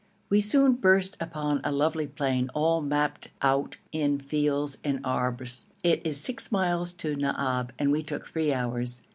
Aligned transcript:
We 0.29 0.41
soon 0.41 0.73
burst 0.77 1.15
upon 1.19 1.61
a 1.63 1.71
lovely 1.71 2.07
plain 2.07 2.49
all 2.55 2.81
mapped 2.81 3.27
out 3.43 3.77
in 3.91 4.17
fields 4.17 4.79
and 4.83 4.99
abrs. 5.05 5.67
It 5.83 6.01
is 6.03 6.19
six 6.19 6.51
miles 6.51 6.91
to 6.93 7.15
Naab, 7.15 7.69
and 7.77 7.91
we 7.91 8.01
took 8.01 8.25
three 8.25 8.51
hours. 8.51 9.03